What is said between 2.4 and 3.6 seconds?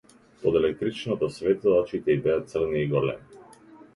црни и големи.